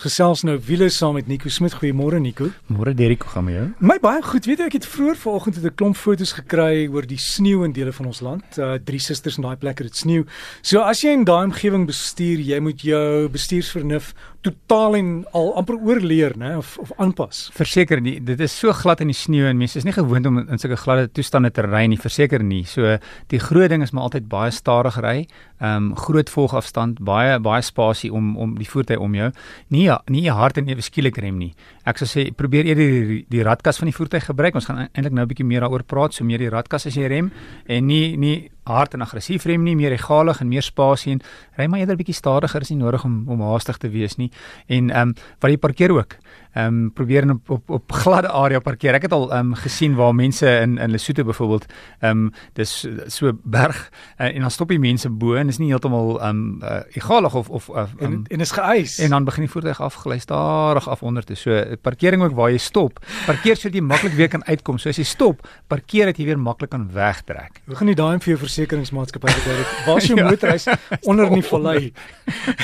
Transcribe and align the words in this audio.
Gesels 0.00 0.40
nou 0.48 0.54
wiele 0.64 0.86
saam 0.88 1.18
met 1.18 1.26
Nico 1.28 1.50
Smit. 1.52 1.74
Goeiemôre 1.76 2.16
Nico. 2.24 2.46
Môre 2.72 2.94
Derek, 2.96 3.20
hoe 3.26 3.32
gaan 3.34 3.44
met 3.44 3.54
jou? 3.54 3.66
My 3.84 3.98
baie 4.00 4.22
goed. 4.24 4.46
Weet 4.48 4.62
jy 4.62 4.68
ek 4.70 4.76
het 4.78 4.86
vroeër 4.88 5.18
vanoggend 5.20 5.58
'n 5.60 5.74
klomp 5.76 5.96
foto's 5.96 6.32
gekry 6.32 6.88
oor 6.88 7.04
die 7.04 7.20
sneeu 7.20 7.64
in 7.64 7.72
dele 7.72 7.92
van 7.92 8.06
ons 8.06 8.20
land. 8.20 8.44
Uh 8.56 8.78
drie 8.80 8.98
susters 8.98 9.36
in 9.36 9.44
daai 9.44 9.56
plekke 9.56 9.84
het 9.84 9.96
sneeu. 9.96 10.24
So 10.62 10.80
as 10.80 11.02
jy 11.02 11.12
in 11.12 11.24
daai 11.24 11.44
omgewing 11.44 11.84
bestuur, 11.86 12.40
jy 12.40 12.60
moet 12.60 12.80
jou 12.80 13.28
bestuursvernuf 13.28 14.14
totaal 14.40 14.96
en 14.96 15.08
al 15.36 15.50
amper 15.60 15.76
oorleer, 15.76 16.32
né, 16.36 16.54
of 16.56 16.78
of 16.80 16.92
aanpas. 16.96 17.50
Verseker 17.52 18.00
nie, 18.00 18.16
dit 18.24 18.40
is 18.40 18.58
so 18.58 18.72
glad 18.72 19.00
in 19.00 19.10
die 19.12 19.16
sneeu 19.16 19.48
en 19.50 19.58
mense 19.60 19.76
is 19.78 19.84
nie 19.84 19.92
gewoond 19.92 20.26
om 20.26 20.38
in 20.40 20.58
sulke 20.58 20.78
gladde 20.80 21.10
toestande 21.12 21.50
te 21.52 21.64
ry 21.66 21.84
nie, 21.86 21.98
verseker 22.00 22.42
nie. 22.42 22.64
So 22.64 22.96
die 23.28 23.40
groot 23.40 23.68
ding 23.68 23.82
is 23.82 23.92
maar 23.92 24.08
altyd 24.08 24.28
baie 24.28 24.50
stadig 24.50 24.96
ry. 25.04 25.26
Ehm 25.60 25.90
um, 25.90 25.96
groot 25.96 26.30
volgafstand, 26.32 27.02
baie 27.04 27.38
baie 27.38 27.62
spasie 27.62 28.12
om 28.12 28.36
om 28.40 28.56
die 28.58 28.68
voertuig 28.68 29.00
om 29.00 29.14
jou. 29.14 29.30
Nie 29.68 29.89
ja, 29.90 29.98
nie 30.12 30.28
hard 30.30 30.60
en 30.60 30.70
ewe 30.70 30.84
skielik 30.84 31.18
rem 31.22 31.38
nie. 31.40 31.50
Ek 31.88 32.00
sou 32.00 32.08
sê 32.08 32.28
probeer 32.36 32.68
eerder 32.70 32.92
die, 32.94 33.02
die, 33.08 33.20
die 33.34 33.44
radkas 33.46 33.80
van 33.80 33.90
die 33.90 33.96
voertuig 33.96 34.28
gebruik. 34.30 34.58
Ons 34.58 34.70
gaan 34.70 34.86
eintlik 34.86 35.16
nou 35.16 35.24
'n 35.24 35.30
bietjie 35.32 35.46
meer 35.46 35.66
daaroor 35.66 35.84
praat, 35.84 36.14
so 36.14 36.24
meer 36.24 36.38
die 36.38 36.52
radkas 36.52 36.86
as 36.86 36.96
jy 36.96 37.08
rem 37.08 37.30
en 37.66 37.86
nie 37.86 38.16
nie 38.16 38.50
hard 38.70 38.94
en 38.94 39.04
aggressief 39.06 39.46
rem 39.48 39.64
nie, 39.66 39.76
meer 39.76 39.92
egalig 39.96 40.40
en 40.40 40.48
meer 40.48 40.64
spasie 40.66 41.12
en 41.16 41.22
ry 41.58 41.66
maar 41.66 41.82
eerder 41.82 41.98
bietjie 42.00 42.16
stadiger, 42.16 42.62
is 42.62 42.70
nie 42.70 42.80
nodig 42.80 43.04
om 43.04 43.24
om 43.28 43.42
haastig 43.50 43.78
te 43.78 43.90
wees 43.90 44.16
nie. 44.16 44.30
En 44.68 44.90
ehm 44.90 45.08
um, 45.10 45.14
wat 45.40 45.50
jy 45.50 45.58
parkeer 45.58 45.92
ook. 45.96 46.16
Ehm 46.54 46.66
um, 46.66 46.92
probeer 46.92 47.30
op, 47.30 47.50
op 47.50 47.70
op 47.70 47.92
gladde 48.02 48.28
area 48.28 48.58
parkeer. 48.58 48.94
Ek 48.94 49.02
het 49.06 49.12
al 49.12 49.28
ehm 49.30 49.52
um, 49.52 49.54
gesien 49.54 49.94
waar 49.94 50.14
mense 50.14 50.46
in 50.60 50.78
in 50.78 50.90
Lesotho 50.90 51.24
byvoorbeeld 51.24 51.66
ehm 52.00 52.10
um, 52.10 52.32
dis 52.52 52.88
so 53.06 53.32
berg 53.42 53.90
uh, 54.18 54.26
en 54.34 54.40
dan 54.40 54.50
stop 54.50 54.68
die 54.68 54.78
mense 54.78 55.10
bo 55.10 55.34
en 55.34 55.48
is 55.48 55.58
nie 55.58 55.68
heeltemal 55.70 56.18
ehm 56.20 56.28
um, 56.28 56.62
uh, 56.62 56.80
egalig 56.92 57.34
of 57.34 57.50
of 57.50 57.68
uh, 57.68 57.76
um, 57.76 57.98
en 57.98 58.24
en 58.28 58.40
is 58.40 58.50
geëis. 58.50 58.98
En 58.98 59.10
dan 59.10 59.24
begin 59.24 59.46
die 59.46 59.50
voertuig 59.50 59.80
afgelei 59.80 60.18
stadig 60.18 60.88
af 60.88 61.02
onder 61.02 61.24
toe. 61.24 61.36
So 61.36 61.76
parkering 61.82 62.22
ook 62.22 62.34
waar 62.34 62.50
jy 62.50 62.58
stop. 62.58 62.98
Parkeer 63.26 63.56
sodat 63.56 63.74
jy 63.74 63.82
maklik 63.82 64.12
weer 64.12 64.28
kan 64.28 64.44
uitkom. 64.44 64.78
So 64.78 64.88
as 64.88 64.96
jy 64.96 65.04
stop, 65.04 65.46
parkeer 65.66 66.10
dat 66.10 66.18
jy 66.18 66.24
weer 66.24 66.38
maklik 66.38 66.70
kan 66.70 66.88
wegtrek. 66.92 67.62
Hoe 67.66 67.76
gaan 67.76 67.88
jy 67.88 67.94
daai 67.94 68.18
vir 68.18 68.34
jou 68.34 68.38
versekeringsmaatskappy 68.60 69.32
beduidelik? 69.32 69.72
Waar 69.86 69.96
is 69.96 70.08
jou 70.08 70.20
motorhuis 70.20 70.66
onder 71.00 71.26
in 71.26 71.40
die 71.40 71.46
vallei? 71.46 71.92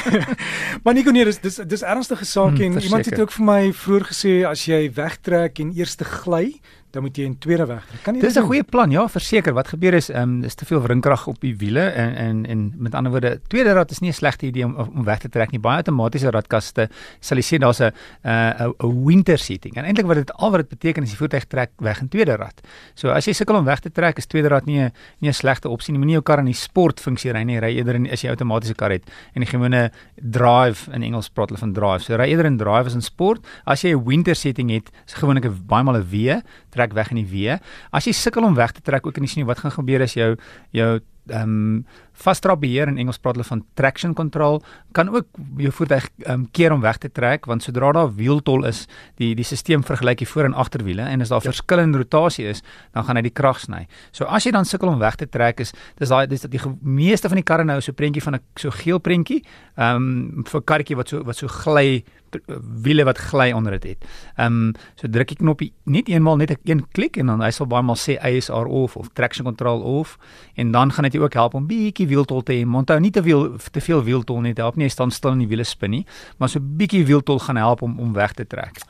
maar 0.83 0.95
Nico 0.95 1.11
nee, 1.11 1.25
dis 1.25 1.41
dis 1.41 1.61
dis 1.65 1.83
ernstige 1.83 2.25
saak 2.25 2.57
hmm, 2.59 2.77
en 2.77 2.83
iemand 2.83 3.09
het 3.09 3.21
ook 3.21 3.33
vir 3.33 3.47
my 3.47 3.61
vroeër 3.73 4.09
gesê 4.11 4.35
as 4.49 4.67
jy 4.69 4.87
wegtrek 4.97 5.61
en 5.63 5.73
eers 5.77 5.97
te 5.97 6.05
gly, 6.05 6.61
dan 6.97 7.05
moet 7.05 7.19
jy 7.19 7.27
in 7.29 7.37
tweede 7.43 7.67
weg. 7.69 7.85
Kan 8.05 8.17
jy 8.17 8.25
Dis 8.25 8.37
'n 8.41 8.49
goeie 8.49 8.65
plan, 8.65 8.91
ja, 8.91 9.05
verseker. 9.09 9.53
Wat 9.53 9.69
gebeur 9.69 9.95
is, 9.95 10.09
ehm 10.11 10.23
um, 10.23 10.45
is 10.45 10.55
te 10.55 10.65
veel 10.65 10.81
wrinkrag 10.81 11.27
op 11.27 11.41
die 11.41 11.55
wiele 11.57 11.85
en 11.93 12.15
en 12.17 12.47
en 12.47 12.73
met 12.77 12.95
ander 12.95 13.13
woorde, 13.13 13.41
tweede 13.49 13.73
rad 13.73 13.91
is 13.91 14.01
nie 14.01 14.11
'n 14.11 14.15
slegte 14.15 14.47
idee 14.47 14.65
om 14.65 14.75
om 14.77 15.05
weg 15.05 15.19
te 15.19 15.29
trek 15.29 15.51
nie. 15.51 15.61
Baie 15.61 15.77
outomatiese 15.77 16.31
radkaste 16.31 16.89
sal 17.21 17.37
jy 17.37 17.43
sien 17.43 17.61
daar's 17.61 17.81
'n 17.81 17.93
'n 18.25 18.75
'n 18.81 19.05
winter 19.05 19.39
seating. 19.39 19.77
En 19.77 19.85
eintlik 19.85 20.07
wat 20.07 20.17
dit 20.17 20.33
al 20.33 20.51
wat 20.51 20.61
dit 20.61 20.69
beteken 20.69 21.03
is 21.03 21.11
die 21.11 21.19
voertuig 21.19 21.45
trek 21.45 21.71
weg 21.77 22.01
in 22.01 22.09
tweede 22.09 22.37
rad. 22.37 22.61
So 22.95 23.11
as 23.11 23.27
jy 23.27 23.33
sukkel 23.33 23.57
om 23.57 23.65
weg 23.65 23.81
te 23.81 23.91
trek, 23.91 24.17
is 24.19 24.27
tweede 24.27 24.49
rad 24.49 24.67
nie 24.67 24.81
'n 24.81 24.93
nie 25.21 25.29
'n 25.31 25.35
slegte 25.35 25.69
opsie 25.69 25.93
nie. 25.93 25.99
Moenie 25.99 26.15
jou 26.15 26.23
kar 26.23 26.39
in 26.39 26.47
die 26.47 26.55
sportfunksie 26.55 27.33
ry 27.33 27.43
nie. 27.43 27.61
Ry 27.61 27.77
eerder 27.77 27.95
in 27.95 28.11
as 28.11 28.23
jy 28.23 28.31
outomatiese 28.31 28.75
kar 28.75 28.91
het 28.91 29.03
en 29.35 29.43
die 29.43 29.51
gewone 29.51 29.91
drive 30.17 30.91
in 30.93 31.03
Engels 31.03 31.29
praat 31.29 31.49
hulle 31.49 31.59
van 31.61 31.73
drive. 31.73 32.05
So 32.05 32.17
ry 32.17 32.29
eerder 32.29 32.47
in 32.47 32.57
drive 32.57 32.87
as 32.87 32.95
in 32.95 33.03
sport. 33.03 33.45
As 33.67 33.83
jy 33.83 33.95
'n 33.95 34.05
winter 34.05 34.35
setting 34.35 34.71
het, 34.71 34.91
is 35.07 35.15
gewoonlik 35.15 35.45
'n 35.45 35.67
baie 35.67 35.85
maal 35.85 35.97
'n 35.97 36.07
W 36.11 36.41
trek 36.71 36.86
weg 36.93 37.11
in 37.11 37.23
die 37.23 37.29
weë. 37.31 37.59
As 37.91 38.07
jy 38.07 38.13
sukkel 38.13 38.45
om 38.45 38.55
weg 38.55 38.73
te 38.77 38.85
trek 38.85 39.07
ook 39.07 39.17
in 39.17 39.27
die 39.27 39.31
sneeu, 39.33 39.47
wat 39.47 39.59
gaan 39.59 39.75
gebeur 39.75 40.03
as 40.03 40.15
jou 40.15 40.37
jou 40.71 41.01
ehm 41.29 41.43
um, 41.43 41.87
vasdrap 42.17 42.63
beheer 42.63 42.89
in 42.89 42.97
Engels 42.97 43.19
praat 43.21 43.37
hulle 43.37 43.45
van 43.45 43.61
traction 43.77 44.15
control 44.17 44.63
kan 44.97 45.11
ook 45.13 45.27
jou 45.61 45.73
voertuig 45.73 46.09
ehm 46.25 46.33
um, 46.33 46.47
keer 46.51 46.73
om 46.73 46.81
weg 46.81 46.99
te 46.99 47.11
trek 47.13 47.45
want 47.47 47.63
sodra 47.63 47.93
daar 47.93 48.15
wieltol 48.15 48.65
is, 48.65 48.87
die 49.21 49.35
die 49.35 49.45
stelsel 49.45 49.83
vergelyk 49.83 50.19
die 50.19 50.29
voor 50.29 50.45
en 50.45 50.55
agterwiele 50.55 51.03
en 51.03 51.21
as 51.21 51.29
daar 51.29 51.43
ja. 51.45 51.51
verskillende 51.51 51.99
rotasie 51.99 52.47
is, 52.47 52.63
dan 52.93 53.05
gaan 53.05 53.17
hy 53.17 53.23
die 53.23 53.35
krag 53.35 53.61
sny. 53.61 53.87
So 54.13 54.25
as 54.25 54.47
jy 54.47 54.53
dan 54.53 54.65
sukkel 54.65 54.89
om 54.89 54.99
weg 54.99 55.17
te 55.17 55.29
trek 55.29 55.61
is 55.61 55.73
dis 55.99 56.09
daai 56.09 56.27
dis 56.27 56.41
dat 56.41 56.51
die 56.51 56.61
meeste 56.81 57.29
van 57.29 57.37
die 57.37 57.45
karre 57.45 57.65
nou 57.65 57.81
so 57.81 57.93
prentjie 57.93 58.23
van 58.23 58.37
'n 58.37 58.41
so 58.57 58.71
geel 58.71 58.99
prentjie, 58.99 59.43
ehm 59.77 59.97
um, 59.97 60.45
vir 60.45 60.63
karretjie 60.63 60.97
wat 60.97 61.09
so 61.09 61.25
wat 61.25 61.37
so 61.37 61.49
gly 61.49 62.05
wiele 62.83 63.05
wat 63.05 63.19
gly 63.19 63.53
onder 63.53 63.73
dit 63.79 63.85
het. 63.85 64.05
Ehm 64.37 64.69
um, 64.69 64.75
so 64.95 65.09
druk 65.09 65.31
ek 65.31 65.39
knoppie 65.39 65.73
net 65.85 66.09
eenmaal 66.09 66.37
net 66.37 66.51
'n 66.51 66.59
een 66.65 66.87
klik 66.93 67.17
en 67.17 67.27
dan 67.27 67.41
hy 67.41 67.51
sal 67.51 67.67
baie 67.67 67.83
maal 67.83 67.97
sê 67.97 68.19
ASR 68.21 68.67
off 68.67 68.97
of 68.97 69.09
traction 69.15 69.45
control 69.45 69.81
off 69.83 70.19
en 70.55 70.71
dan 70.71 70.93
gaan 70.93 71.05
dit 71.05 71.16
jou 71.17 71.27
ook 71.27 71.37
help 71.39 71.57
om 71.59 71.67
bietjie 71.69 72.07
wieltol 72.11 72.45
te 72.47 72.57
hê. 72.57 72.65
Onthou 72.67 72.99
nie 73.03 73.13
te 73.15 73.23
veel 73.25 73.49
te 73.73 73.83
veel 73.83 74.03
wieltol 74.07 74.43
nie, 74.45 74.55
dit 74.55 74.63
help 74.65 74.79
nie 74.79 74.89
jy 74.89 74.95
staan 74.95 75.15
stil 75.15 75.37
in 75.37 75.45
die 75.45 75.51
wiele 75.51 75.67
spin 75.67 75.95
nie, 75.99 76.05
maar 76.39 76.53
so 76.53 76.61
bietjie 76.61 77.05
wieltol 77.09 77.41
gaan 77.43 77.61
help 77.61 77.83
om 77.87 77.99
om 78.03 78.13
weg 78.17 78.37
te 78.39 78.47
trek. 78.47 78.83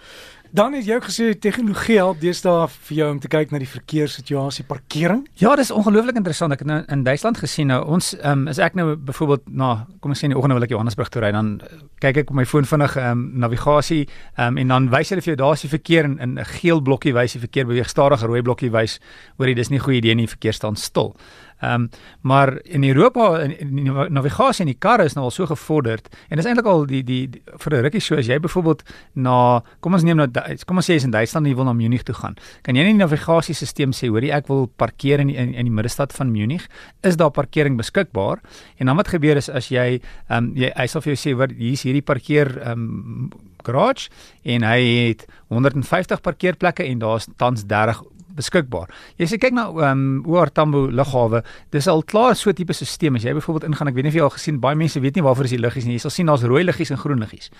Dan 0.56 0.72
het 0.72 0.86
jy 0.88 0.94
ook 0.96 1.04
gesê 1.04 1.24
tegnologie 1.36 1.98
help 2.00 2.20
deesdae 2.22 2.62
vir 2.86 2.96
jou 2.96 3.06
om 3.12 3.18
te 3.20 3.28
kyk 3.28 3.50
na 3.52 3.58
die 3.60 3.68
verkeerssituasie, 3.68 4.64
parkering. 4.64 5.26
Ja, 5.36 5.50
dis 5.60 5.68
ongelooflik 5.68 6.16
interessant. 6.16 6.54
Ek 6.54 6.62
het 6.64 6.70
nou 6.70 6.78
in 6.94 7.02
Duitsland 7.04 7.36
gesien 7.42 7.68
nou 7.68 7.82
ons 7.84 8.14
um, 8.24 8.46
is 8.48 8.56
ek 8.64 8.78
nou 8.78 8.94
byvoorbeeld 8.96 9.50
na 9.52 9.74
kom 10.00 10.14
ons 10.14 10.24
sê 10.24 10.30
in 10.30 10.32
die 10.32 10.38
oggend 10.40 10.56
wil 10.56 10.64
ek 10.64 10.72
Johannesburg 10.72 11.12
toe 11.12 11.26
ry 11.26 11.34
dan 11.36 11.58
uh, 11.60 11.82
kyk 12.00 12.22
ek 12.22 12.32
op 12.32 12.40
my 12.40 12.46
foon 12.48 12.64
vinnig 12.64 12.96
um, 13.02 13.26
navigasie 13.44 14.06
um, 14.40 14.56
en 14.56 14.72
dan 14.72 14.88
wys 14.96 15.12
hulle 15.12 15.26
vir 15.26 15.34
jou 15.34 15.40
daar 15.42 15.58
is 15.58 15.66
die 15.66 15.74
verkeer 15.74 16.08
in 16.08 16.38
'n 16.38 16.48
geel 16.56 16.80
blokkie 16.80 17.12
wys 17.12 17.36
die 17.36 17.44
verkeer 17.44 17.68
beweeg 17.68 17.92
stadig, 17.92 18.24
rooi 18.24 18.40
blokkie 18.40 18.72
wys 18.72 18.96
hoor 19.36 19.52
jy 19.52 19.54
dis 19.60 19.68
nie 19.68 19.76
'n 19.76 19.84
goeie 19.84 20.00
idee 20.00 20.14
nie, 20.14 20.26
verkeer 20.26 20.56
staan 20.56 20.76
stil. 20.76 21.12
Ehm 21.60 21.72
um, 21.72 21.90
maar 22.20 22.58
in 22.62 22.84
Europa 22.84 23.38
in, 23.38 23.58
in 23.58 23.76
die 23.76 23.90
navigasie 24.08 24.64
in 24.64 24.72
die 24.72 24.78
karre 24.78 25.04
is 25.04 25.14
nou 25.14 25.24
al 25.24 25.30
so 25.30 25.46
gevorderd 25.46 26.08
en 26.28 26.36
dis 26.36 26.44
eintlik 26.44 26.66
al 26.66 26.84
die 26.86 27.00
die, 27.02 27.28
die 27.30 27.42
vir 27.58 27.72
'n 27.72 27.82
rukkie 27.82 28.00
so 28.00 28.16
as 28.16 28.26
jy 28.26 28.38
byvoorbeeld 28.38 28.82
na 29.14 29.62
kom 29.80 29.94
ons 29.94 30.02
neem 30.02 30.16
nou 30.16 30.26
kom 30.66 30.80
ons 30.80 30.88
sê 30.88 30.96
jy's 30.96 31.06
in 31.08 31.14
Duitsland 31.14 31.46
en 31.46 31.50
jy 31.50 31.56
wil 31.58 31.68
na 31.68 31.74
Munich 31.76 32.04
toe 32.06 32.14
gaan. 32.16 32.36
Kan 32.66 32.78
jy 32.78 32.84
net 32.86 32.94
die 32.94 33.02
navigasiesisteem 33.02 33.94
sê 33.96 34.10
hoorie 34.12 34.32
ek 34.34 34.50
wil 34.50 34.66
parkeer 34.80 35.22
in 35.24 35.32
die, 35.32 35.36
in, 35.40 35.54
in 35.54 35.70
die 35.70 35.74
middestad 35.74 36.14
van 36.16 36.32
Munich? 36.32 36.68
Is 37.06 37.18
daar 37.20 37.32
parkering 37.34 37.78
beskikbaar? 37.80 38.42
En 38.78 38.90
dan 38.90 39.00
wat 39.00 39.10
gebeur 39.14 39.40
is 39.40 39.50
as 39.50 39.70
jy 39.72 39.98
ehm 39.98 40.36
um, 40.38 40.52
jy 40.56 40.72
hy 40.76 40.86
sal 40.90 41.04
vir 41.04 41.14
jou 41.14 41.20
sê 41.20 41.36
wat 41.38 41.54
hier's 41.58 41.84
hierdie 41.86 42.04
parkeer 42.04 42.52
ehm 42.62 42.86
um, 42.86 43.30
garage 43.66 44.10
en 44.46 44.62
hy 44.62 44.82
het 45.10 45.24
150 45.50 46.20
parkeerplekke 46.22 46.84
en 46.86 47.00
daar's 47.02 47.26
tans 47.36 47.64
30 47.66 48.04
beskikbaar. 48.36 48.92
Jy 49.20 49.30
sê 49.30 49.40
kyk 49.40 49.56
na 49.56 49.66
ehm 49.70 50.04
um, 50.04 50.22
OR 50.30 50.50
Tambo 50.54 50.86
lughawe, 50.90 51.42
dis 51.74 51.88
al 51.88 52.02
klaar 52.02 52.36
so 52.36 52.52
tipe 52.52 52.74
stelsel 52.76 53.16
as 53.16 53.24
jy 53.24 53.34
byvoorbeeld 53.36 53.68
ingaan, 53.70 53.90
ek 53.90 53.96
weet 53.96 54.06
nie 54.06 54.12
of 54.12 54.18
jy 54.18 54.24
al 54.26 54.34
gesien 54.34 54.60
baie 54.60 54.76
mense 54.78 55.00
weet 55.00 55.16
nie 55.16 55.24
waarvoor 55.24 55.48
is 55.48 55.54
die 55.56 55.60
liggies 55.60 55.86
nie. 55.88 55.96
Jy 55.96 56.04
sal 56.06 56.14
sien 56.14 56.30
daar's 56.30 56.44
rooi 56.46 56.62
liggies 56.64 56.92
en 56.92 57.00
groen 57.00 57.22
liggies. 57.22 57.50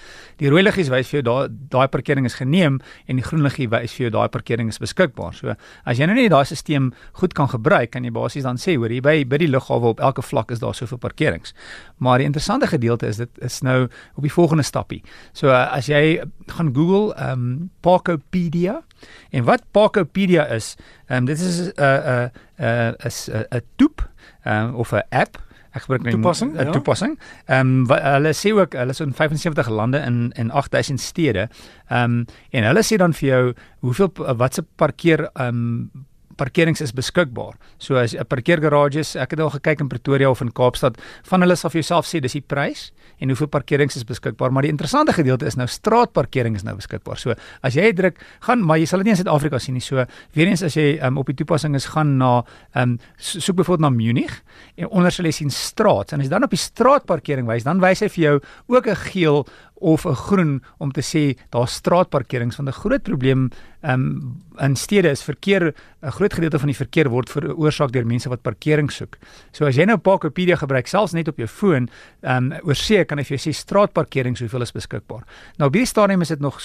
Die 0.41 0.51
rooi 0.53 0.63
liggies 0.63 0.91
wys 0.93 1.11
vir 1.11 1.21
jou 1.21 1.25
daai 1.27 1.49
daai 1.73 1.89
parkering 1.93 2.27
is 2.29 2.37
geneem 2.39 2.81
en 3.07 3.21
die 3.21 3.25
groen 3.25 3.45
liggie 3.47 3.69
wys 3.73 3.95
vir 3.97 4.07
jou 4.07 4.13
daai 4.19 4.29
parkering 4.33 4.71
is 4.73 4.81
beskikbaar. 4.83 5.35
So 5.37 5.55
as 5.85 6.01
jy 6.01 6.09
nou 6.09 6.17
net 6.17 6.31
daai 6.35 6.45
stelsel 6.45 6.93
goed 7.21 7.35
kan 7.37 7.49
gebruik, 7.49 7.93
kan 7.93 8.05
jy 8.05 8.11
basies 8.15 8.47
dan 8.47 8.59
sê 8.61 8.77
hoor 8.77 8.93
hier 8.93 9.05
by 9.05 9.25
by 9.29 9.39
die 9.43 9.51
lughawe 9.51 9.95
op 9.95 10.01
elke 10.01 10.25
vlak 10.25 10.51
is 10.55 10.63
daar 10.63 10.75
soveel 10.75 10.99
parkerings. 10.99 11.55
Maar 11.99 12.19
die 12.19 12.29
interessante 12.29 12.67
gedeelte 12.67 13.07
is 13.07 13.21
dit 13.23 13.31
is 13.45 13.61
nou 13.63 13.87
op 14.17 14.23
die 14.23 14.33
volgende 14.33 14.65
stappie. 14.67 15.03
So 15.33 15.49
uh, 15.49 15.67
as 15.73 15.91
jy 15.91 16.21
gaan 16.53 16.75
Google 16.75 17.15
ehm 17.15 17.33
um, 17.33 17.71
Parkopedia 17.81 18.83
En 19.31 19.45
wat 19.45 19.63
Parkopedia 19.71 20.47
is, 20.47 20.77
ehm 21.07 21.19
um, 21.19 21.25
dit 21.25 21.41
is 21.41 21.61
'n 21.61 21.73
'n 21.77 22.31
'n 22.59 22.95
'n 23.01 23.47
'n 23.51 23.63
toep 23.77 24.09
um, 24.45 24.75
of 24.75 24.93
'n 24.93 25.03
app 25.09 25.45
Ek 25.77 25.85
gebruik 25.85 26.07
net 26.07 26.15
'n 26.15 26.17
toepassing, 26.17 26.51
'n 26.57 26.65
ja. 26.65 26.73
toepassing. 26.73 27.19
Ehm 27.47 27.85
um, 27.85 28.01
hulle 28.01 28.33
sê 28.33 28.53
ook 28.57 28.73
hulle 28.73 28.91
is 28.97 29.01
in 29.01 29.13
75 29.13 29.69
lande 29.69 29.99
in 29.99 30.33
in 30.37 30.51
8000 30.51 31.01
stede. 31.01 31.49
Ehm 31.89 32.03
um, 32.03 32.25
en 32.51 32.65
hulle 32.65 32.83
sê 32.83 32.97
dan 32.97 33.13
vir 33.13 33.29
jou 33.29 33.55
hoeveel 33.85 34.11
wat 34.37 34.55
se 34.55 34.63
parkeer 34.77 35.29
ehm 35.35 35.49
um, 35.49 36.07
parkerings 36.37 36.81
is 36.85 36.93
beskikbaar. 36.93 37.57
So 37.79 37.97
as 37.97 38.15
'n 38.15 38.25
parkeergarages, 38.25 39.17
ek 39.17 39.31
het 39.31 39.41
al 39.41 39.51
gekyk 39.51 39.81
in 39.81 39.89
Pretoria 39.89 40.31
of 40.31 40.41
in 40.41 40.53
Kaapstad, 40.53 40.97
van 41.25 41.41
hulle 41.41 41.57
sal 41.57 41.71
vir 41.71 41.81
jouself 41.83 42.07
sê 42.07 42.21
dis 42.21 42.33
die 42.33 42.41
prys 42.41 42.93
en 43.21 43.29
hoeveel 43.29 43.49
parkerings 43.49 43.97
is 43.97 44.05
beskikbaar, 44.05 44.53
maar 44.53 44.63
die 44.63 44.71
interessante 44.71 45.13
gedeelte 45.13 45.47
is 45.47 45.57
nou 45.57 45.67
straatparkering 45.67 46.55
is 46.57 46.65
nou 46.65 46.75
beskikbaar. 46.77 47.17
So 47.17 47.35
as 47.63 47.75
jy 47.75 47.93
druk, 47.93 48.21
gaan 48.41 48.63
maar 48.63 48.79
jy 48.79 48.87
sal 48.87 48.99
dit 48.99 49.07
nie 49.07 49.15
in 49.17 49.17
Suid-Afrika 49.17 49.59
sien 49.59 49.75
nie. 49.75 49.81
So 49.81 50.05
weer 50.35 50.47
eens 50.47 50.63
as 50.63 50.75
jy 50.75 50.99
um, 51.03 51.19
op 51.19 51.27
die 51.27 51.35
toepassing 51.35 51.75
is 51.75 51.87
gaan 51.87 52.19
na 52.19 52.45
um, 52.75 52.99
soek 53.17 53.57
byvoorbeeld 53.57 53.81
na 53.81 53.91
Munich 53.91 54.43
en 54.77 54.89
onder 54.89 55.13
sal 55.13 55.25
jy 55.25 55.33
sien 55.33 55.51
straat 55.51 56.13
en 56.13 56.21
as 56.21 56.27
jy 56.27 56.31
dan 56.31 56.45
op 56.45 56.51
die 56.51 56.61
straatparkering 56.61 57.47
wys, 57.47 57.65
dan 57.65 57.81
wys 57.81 58.01
hy 58.01 58.09
vir 58.09 58.23
jou 58.23 58.41
ook 58.69 58.87
'n 58.87 58.97
geel 59.13 59.47
of 59.81 60.07
'n 60.07 60.15
groen 60.15 60.63
om 60.79 60.93
te 60.93 61.03
sê 61.03 61.37
daar's 61.51 61.75
straatparkerings 61.75 62.57
want 62.57 62.69
'n 62.69 62.81
groot 62.81 63.03
probleem 63.03 63.51
um, 63.83 64.43
in 64.59 64.77
stede 64.77 65.11
is 65.11 65.23
verkeer 65.23 65.75
'n 66.03 66.11
groot 66.11 66.33
gedeelte 66.33 66.59
van 66.59 66.67
die 66.67 66.77
verkeer 66.77 67.09
word 67.09 67.31
veroorsaak 67.31 67.93
deur 67.93 68.07
mense 68.07 68.29
wat 68.29 68.43
parkering 68.43 68.91
soek. 68.93 69.19
So 69.53 69.67
as 69.67 69.77
jy 69.77 69.85
nou 69.85 69.97
Parkopedia 69.97 70.57
gebruik 70.57 70.87
selfs 70.87 71.13
net 71.13 71.29
op 71.29 71.37
jou 71.37 71.49
foon, 71.49 71.89
um, 72.23 72.53
oor 72.63 72.75
see 72.75 73.05
kan 73.05 73.19
hy 73.19 73.25
vir 73.25 73.37
jou 73.37 73.51
sê 73.51 73.55
straatparkerings 73.55 74.41
hoeveel 74.41 74.63
is 74.63 74.73
beskikbaar. 74.73 75.25
Nou 75.59 75.69
op 75.69 75.75
hierdie 75.75 75.87
stadium 75.87 76.21
is 76.23 76.29
dit 76.29 76.41
nog 76.41 76.61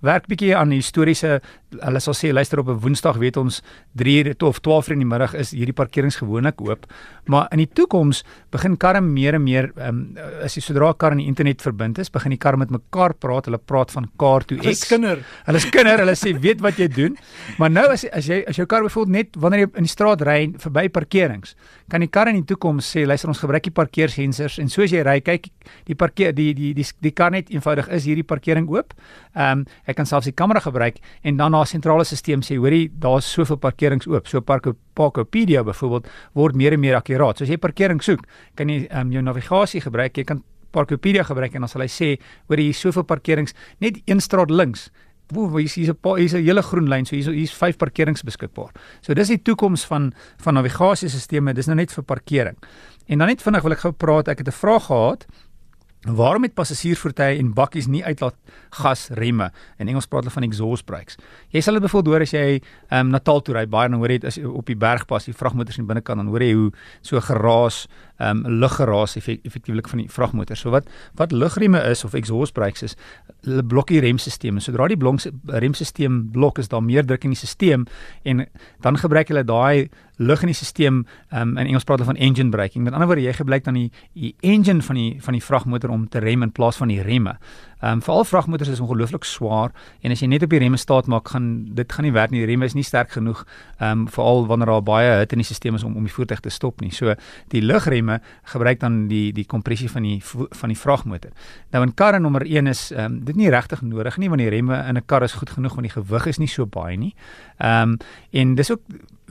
werk 0.00 0.26
bietjie 0.26 0.56
aan 0.56 0.68
die 0.68 0.78
historiese 0.78 1.40
hulle 1.82 2.00
sal 2.00 2.14
sê 2.14 2.32
luister 2.32 2.58
op 2.60 2.68
'n 2.68 2.80
Woensdag 2.80 3.16
weet 3.16 3.36
ons 3.36 3.62
3 3.96 4.24
uur 4.24 4.34
of 4.44 4.60
12 4.60 4.88
uur 4.88 4.92
in 4.92 4.98
die 4.98 5.12
middag 5.12 5.34
is 5.34 5.50
hierdie 5.50 5.76
parkerings 5.76 6.16
gewoonlik 6.16 6.60
oop, 6.60 6.86
maar 7.26 7.48
in 7.52 7.58
die 7.58 7.68
toekoms 7.68 8.24
begin 8.50 8.76
karre 8.76 9.00
meer 9.00 9.34
en 9.34 9.42
meer 9.42 9.72
ehm 9.76 9.88
um, 9.88 10.18
as 10.42 10.54
jy 10.54 10.60
sodra 10.60 10.88
'n 10.88 10.96
kar 10.96 11.10
aan 11.10 11.18
die 11.18 11.26
internet 11.26 11.62
verbind 11.62 11.98
is, 11.98 12.10
begin 12.10 12.30
die 12.30 12.38
kar 12.38 12.54
karre 12.54 12.62
met 12.62 12.70
mekaar 12.70 13.14
praat, 13.14 13.48
hulle 13.48 13.58
praat 13.58 13.90
van 13.90 14.08
car 14.18 14.44
to 14.44 14.56
Hulle 14.56 14.70
X. 14.70 14.82
is 14.82 14.88
kinder. 14.88 15.22
Hulle 15.46 15.58
is 15.58 15.66
kinder, 15.70 15.98
hulle 15.98 16.14
sê 16.14 16.34
weet 16.38 16.60
wat 16.62 16.78
jy 16.78 16.88
doen. 16.88 17.16
Maar 17.58 17.70
nou 17.70 17.86
as 17.92 18.04
as 18.12 18.28
jy 18.28 18.42
as 18.48 18.56
jou 18.56 18.66
kar 18.66 18.82
byvoorbeeld 18.82 19.14
net 19.14 19.36
wanneer 19.40 19.66
jy 19.66 19.70
in 19.74 19.88
die 19.88 19.92
straat 19.92 20.22
ry 20.22 20.52
verby 20.62 20.88
parkerings, 20.88 21.54
kan 21.90 22.00
die 22.00 22.10
kar 22.10 22.28
in 22.28 22.38
die 22.40 22.46
toekoms 22.48 22.86
sê 22.94 23.04
luister 23.06 23.28
ons 23.28 23.42
gebruik 23.42 23.66
die 23.66 23.74
parkeersensors 23.74 24.58
en 24.62 24.70
soos 24.72 24.92
jy 24.92 25.02
ry 25.04 25.20
kyk 25.20 25.50
die 25.88 25.98
parkeer 25.98 26.34
die 26.34 26.52
die 26.54 26.72
die 26.74 26.86
die 27.00 27.12
kar 27.12 27.32
net 27.34 27.50
eenvoudig 27.50 27.88
is 27.88 28.06
hierdie 28.08 28.26
parkering 28.26 28.68
oop. 28.70 28.94
Ehm 29.34 29.64
um, 29.64 29.66
ek 29.86 29.98
kan 29.98 30.06
selfs 30.06 30.30
die 30.30 30.36
kamera 30.36 30.60
gebruik 30.60 31.00
en 31.22 31.36
dan 31.36 31.52
na 31.52 31.63
sentrale 31.66 32.04
stelsel 32.04 32.42
sê 32.42 32.56
hoorie 32.56 32.88
daar's 32.88 33.26
soveel 33.26 33.56
parkerings 33.56 34.06
oop. 34.06 34.26
So 34.28 34.40
Parko 34.40 34.74
Parkopedia 34.94 35.64
byvoorbeeld 35.64 36.08
word 36.34 36.54
meer 36.56 36.72
en 36.72 36.80
meer 36.80 36.96
akkuraat. 36.96 37.38
So 37.38 37.44
as 37.44 37.50
jy 37.50 37.56
parkering 37.56 38.02
soek, 38.02 38.26
kan 38.54 38.68
jy 38.68 38.86
um, 38.90 39.12
jou 39.12 39.22
navigasie 39.22 39.80
gebruik. 39.80 40.16
Jy 40.16 40.24
kan 40.24 40.42
Parkopedia 40.72 41.22
gebruik 41.22 41.54
en 41.54 41.60
dan 41.60 41.68
sal 41.68 41.82
hy 41.82 41.88
sê 41.88 42.16
hoor 42.48 42.58
hier 42.58 42.70
is 42.70 42.80
soveel 42.80 43.04
parkerings 43.04 43.54
net 43.80 44.00
een 44.06 44.20
straat 44.20 44.50
links 44.50 44.90
Woe, 45.32 45.48
hier's 45.56 45.74
hier's 45.74 45.88
'n 45.88 45.96
paar 45.96 46.18
hier's 46.18 46.34
'n 46.34 46.44
hele 46.44 46.62
groen 46.62 46.88
lyn, 46.88 47.06
so 47.06 47.16
hier's 47.16 47.26
hier's 47.26 47.54
vyf 47.56 47.78
parkerings 47.78 48.22
beskikbaar. 48.22 48.72
So 49.00 49.14
dis 49.14 49.28
die 49.28 49.42
toekoms 49.42 49.84
van 49.86 50.12
van 50.36 50.54
navigasiesisteme, 50.54 51.54
dis 51.54 51.66
nou 51.66 51.76
net 51.76 51.92
vir 51.92 52.04
parkering. 52.04 52.56
En 53.08 53.18
dan 53.18 53.28
net 53.28 53.42
vinnig 53.42 53.62
wil 53.62 53.72
ek 53.72 53.78
gou 53.78 53.92
praat, 53.92 54.28
ek 54.28 54.38
het 54.38 54.48
'n 54.48 54.52
vraag 54.52 54.86
gehad. 54.86 55.26
Waarom 56.04 56.44
het 56.44 56.52
passasiersvoertuie 56.52 57.38
en 57.40 57.54
bakkies 57.56 57.86
nie 57.88 58.02
uitlaat 58.04 58.34
gas 58.76 59.06
remme? 59.16 59.46
In 59.80 59.88
Engels 59.88 60.04
praat 60.06 60.26
hulle 60.26 60.34
van 60.34 60.44
exhaust 60.44 60.84
brakes. 60.84 61.16
Jy 61.48 61.62
sal 61.64 61.78
dit 61.78 61.84
byvoorbeeld 61.86 62.12
hoor 62.12 62.24
as 62.26 62.34
jy 62.34 62.58
ehm 62.58 63.06
um, 63.06 63.12
Natal 63.14 63.40
toe 63.40 63.54
ry, 63.56 63.64
baie 63.64 63.88
dan 63.88 63.96
hoor 64.02 64.12
jy 64.12 64.18
dit 64.20 64.28
as 64.28 64.36
op 64.44 64.68
die 64.68 64.76
bergpas, 64.76 65.30
die 65.30 65.36
vragmotors 65.36 65.80
in 65.80 65.88
binnekant 65.88 66.20
dan 66.20 66.28
hoor 66.28 66.44
jy 66.44 66.52
hoe 66.58 66.68
so 67.00 67.20
geraas, 67.24 67.86
ehm 68.18 68.44
um, 68.46 68.58
luggeraas 68.60 69.16
effek, 69.16 69.40
effektiewelik 69.42 69.88
van 69.90 69.98
die 69.98 70.08
vragmotor. 70.10 70.56
So 70.56 70.70
wat 70.70 70.86
wat 71.18 71.32
lugremme 71.32 71.80
is 71.90 72.04
of 72.04 72.14
exhaust 72.14 72.54
brakes 72.54 72.82
is, 72.82 72.96
hulle 73.42 73.64
blok 73.66 73.90
die 73.90 74.00
remstelsel. 74.00 74.60
Sodra 74.62 74.86
die 74.88 74.96
blok 74.96 75.18
remstelsel 75.50 76.20
blok 76.32 76.58
is 76.58 76.68
daar 76.68 76.82
meer 76.82 77.06
druk 77.06 77.24
in 77.24 77.34
die 77.34 77.38
stelsel 77.38 77.86
en 78.22 78.46
dan 78.80 78.98
gebruik 78.98 79.28
hulle 79.28 79.44
daai 79.44 79.88
lug 80.22 80.42
in 80.42 80.52
die 80.52 80.54
stelsel 80.54 81.02
um, 81.32 81.56
in 81.58 81.66
Engels 81.66 81.84
praat 81.84 81.98
hulle 81.98 82.12
van 82.12 82.22
engine 82.22 82.54
braking. 82.54 82.84
Met 82.84 82.94
ander 82.94 83.10
woorde 83.10 83.26
jy 83.26 83.34
gebruik 83.34 83.64
dan 83.64 83.74
die 83.74 83.90
die 84.14 84.34
engine 84.40 84.82
van 84.82 84.94
die 84.94 85.10
van 85.20 85.34
die 85.34 85.42
vragmotor 85.42 85.90
om 85.90 86.08
te 86.08 86.22
rem 86.22 86.46
in 86.46 86.52
plaas 86.52 86.78
van 86.78 86.88
die 86.94 87.02
remme. 87.02 87.34
Ehm 87.84 87.92
um, 87.92 88.02
veral 88.02 88.24
vragmotors 88.24 88.68
is 88.68 88.80
ongelooflik 88.80 89.24
swaar 89.24 89.72
en 90.00 90.10
as 90.10 90.22
jy 90.22 90.26
net 90.32 90.42
op 90.42 90.52
die 90.54 90.58
remme 90.62 90.78
staat 90.80 91.08
maak 91.12 91.28
gaan 91.28 91.48
dit 91.76 91.92
gaan 91.92 92.06
nie 92.06 92.12
werk 92.16 92.30
nie. 92.32 92.40
Die 92.40 92.48
remme 92.48 92.64
is 92.64 92.72
nie 92.72 92.84
sterk 92.86 93.10
genoeg 93.12 93.42
ehm 93.44 93.90
um, 93.90 94.06
veral 94.08 94.46
wanneer 94.48 94.72
daar 94.72 94.82
baie 94.82 95.10
hitte 95.18 95.36
in 95.36 95.42
die 95.42 95.48
stelsel 95.48 95.76
is 95.76 95.84
om 95.84 95.98
om 96.00 96.06
die 96.08 96.12
voertuig 96.12 96.40
te 96.40 96.52
stop 96.54 96.80
nie. 96.80 96.92
So 96.96 97.12
die 97.52 97.60
lugremme 97.60 98.20
gebruik 98.52 98.80
dan 98.80 99.02
die 99.08 99.32
die 99.36 99.44
kompressie 99.44 99.90
van 99.90 100.02
die 100.08 100.22
van 100.24 100.72
die 100.72 100.78
vragmotor. 100.78 101.34
Nou 101.76 101.82
in 101.84 101.92
karre 101.94 102.20
nommer 102.20 102.46
1 102.46 102.72
is 102.72 102.86
ehm 102.92 103.04
um, 103.04 103.18
dit 103.24 103.36
nie 103.36 103.52
regtig 103.52 103.82
nodig 103.82 104.16
nie 104.16 104.32
want 104.32 104.40
die 104.40 104.48
remme 104.48 104.80
in 104.88 104.96
'n 104.96 105.04
kar 105.06 105.22
is 105.22 105.36
goed 105.36 105.50
genoeg 105.50 105.74
want 105.74 105.92
die 105.92 106.00
gewig 106.00 106.26
is 106.26 106.38
nie 106.38 106.48
so 106.48 106.66
baie 106.66 106.96
nie. 106.96 107.14
Ehm 107.58 107.90
um, 107.90 107.98
en 108.32 108.54
dis 108.54 108.70
ook 108.70 108.80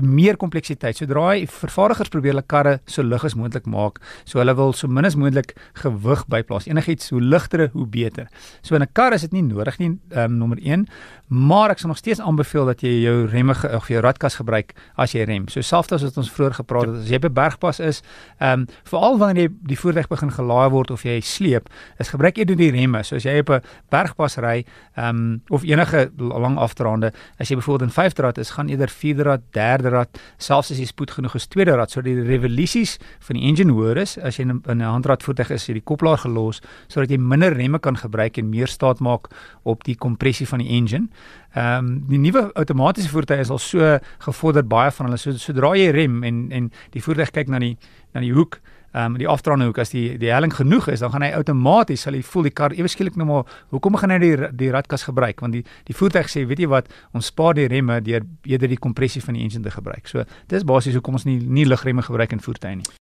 meer 0.02 0.38
kompleksiteit. 0.38 0.98
Sodra 0.98 1.34
die 1.38 1.48
vervaardigers 1.50 2.10
probeer 2.10 2.34
hulle 2.34 2.46
karre 2.50 2.74
so 2.90 3.04
lig 3.06 3.24
as 3.26 3.36
moontlik 3.38 3.68
maak, 3.70 4.00
so 4.26 4.40
hulle 4.42 4.56
wil 4.58 4.74
so 4.74 4.88
min 4.88 5.06
as 5.06 5.18
moontlik 5.20 5.54
gewig 5.82 6.26
byplaas. 6.32 6.68
Enigiets 6.68 7.12
hoe 7.14 7.22
ligter 7.22 7.70
hoe 7.74 7.86
beter. 7.88 8.30
So 8.62 8.76
in 8.76 8.82
'n 8.82 8.90
kar 8.94 9.14
is 9.14 9.22
dit 9.22 9.32
nie 9.32 9.42
nodig 9.42 9.78
nie, 9.80 10.00
um, 10.16 10.38
nommer 10.38 10.58
1, 10.62 10.88
maar 11.28 11.70
ek 11.70 11.80
sal 11.80 11.90
nog 11.90 11.98
steeds 11.98 12.20
aanbeveel 12.22 12.66
dat 12.66 12.82
jy 12.82 13.02
jou 13.04 13.26
remme 13.26 13.54
of 13.74 13.88
jou 13.88 14.02
radkas 14.02 14.36
gebruik 14.36 14.74
as 14.96 15.12
jy 15.12 15.24
rem. 15.24 15.48
So 15.48 15.62
selfs 15.62 15.92
as 15.92 16.04
wat 16.04 16.18
ons 16.18 16.32
vroeër 16.32 16.54
gepraat 16.54 16.86
het, 16.88 16.96
as 17.04 17.10
jy 17.10 17.20
'n 17.20 17.34
bergpas 17.34 17.80
is, 17.80 18.02
ehm 18.40 18.60
um, 18.60 18.68
veral 18.84 19.18
wanneer 19.18 19.50
jy 19.50 19.50
die 19.64 19.78
voertuig 19.78 20.08
begin 20.08 20.32
gelaai 20.32 20.70
word 20.70 20.92
of 20.92 21.04
jy 21.04 21.20
sleep, 21.22 21.70
is 22.00 22.10
gebruik 22.10 22.38
eerder 22.38 22.56
die 22.56 22.72
remme. 22.72 23.04
So 23.04 23.16
as 23.16 23.24
jy 23.24 23.40
op 23.40 23.50
'n 23.50 23.62
bergpas 23.90 24.38
ry, 24.38 24.66
ehm 24.96 25.10
um, 25.10 25.42
of 25.50 25.64
enige 25.64 26.12
lang 26.18 26.58
afdraande, 26.58 27.14
as 27.40 27.50
jy 27.50 27.56
byvoorbeeld 27.56 27.90
in 27.90 27.96
5de 28.04 28.22
rad 28.22 28.38
is, 28.38 28.50
gaan 28.52 28.68
eerder 28.68 28.90
4de 28.90 29.24
rad, 29.24 29.42
3de 29.52 29.90
rad, 29.90 30.20
selfs 30.38 30.72
as 30.72 30.78
jy 30.78 30.86
spoed 30.86 31.12
genoeg 31.12 31.36
is, 31.36 31.48
2de 31.48 31.76
rad, 31.76 31.92
sodat 31.92 32.06
die 32.06 32.24
revolusies 32.24 32.98
van 33.20 33.36
die 33.36 33.48
engine 33.48 33.72
hoër 33.72 33.98
is 33.98 34.18
as 34.18 34.38
jy 34.38 34.44
in 34.44 34.62
'n 34.66 34.80
handrad 34.80 35.24
voertuig 35.24 35.50
is, 35.50 35.68
jy 35.68 35.74
die 35.74 35.84
koppelaar 35.84 36.18
gelos 36.18 36.62
sodat 36.88 37.10
jy 37.10 37.18
minder 37.18 37.54
remme 37.54 37.80
kan 37.80 37.98
gebruik 37.98 38.33
en 38.38 38.50
meer 38.50 38.68
staat 38.68 39.00
maak 39.00 39.30
op 39.64 39.84
die 39.84 39.96
kompressie 39.96 40.48
van 40.48 40.60
die 40.64 40.70
engine. 40.70 41.08
Ehm 41.54 41.86
um, 41.86 42.04
die 42.10 42.20
nuwe 42.20 42.50
outomatiese 42.54 43.10
voertuie 43.10 43.40
is 43.40 43.50
al 43.50 43.62
so 43.62 43.98
gevorder 44.26 44.68
baie 44.68 44.92
van 44.92 45.06
hulle 45.06 45.18
so 45.18 45.32
sodra 45.38 45.76
jy 45.78 45.92
rem 45.92 46.24
en 46.24 46.48
en 46.52 46.72
die 46.92 47.02
voertuig 47.02 47.32
kyk 47.32 47.52
na 47.54 47.60
die 47.60 47.78
na 48.14 48.22
die 48.22 48.34
hoek 48.34 48.62
ehm 48.94 49.06
um, 49.06 49.18
die 49.18 49.28
afdraande 49.28 49.66
hoek 49.66 49.80
as 49.82 49.90
die 49.90 50.18
die 50.22 50.30
helling 50.30 50.54
genoeg 50.54 50.88
is 50.94 51.02
dan 51.02 51.12
gaan 51.12 51.26
hy 51.26 51.32
outomaties 51.34 52.06
sal 52.06 52.14
hy 52.14 52.22
voel 52.22 52.50
die 52.50 52.54
kar 52.54 52.76
ewe 52.78 52.90
skielik 52.92 53.16
nou 53.18 53.26
maar 53.30 53.56
hoekom 53.74 53.98
gaan 53.98 54.14
hy 54.14 54.20
die 54.22 54.50
die 54.64 54.72
radkas 54.74 55.08
gebruik 55.10 55.42
want 55.42 55.58
die 55.58 55.64
die 55.90 55.98
voertuig 55.98 56.30
sê 56.30 56.46
weet 56.50 56.62
jy 56.62 56.70
wat 56.70 56.92
ons 57.14 57.32
spaar 57.34 57.58
die 57.58 57.66
remme 57.68 58.02
deur 58.06 58.22
eerder 58.46 58.70
die 58.70 58.82
kompressie 58.88 59.22
van 59.26 59.34
die 59.34 59.46
engine 59.48 59.66
te 59.66 59.74
gebruik. 59.74 60.06
So 60.08 60.26
dis 60.54 60.66
basies 60.66 60.94
hoekom 61.00 61.18
ons 61.22 61.26
nie 61.26 61.40
nie 61.42 61.66
lugremme 61.66 62.06
gebruik 62.06 62.38
in 62.38 62.46
voertuie 62.46 62.76
nie. 62.82 63.04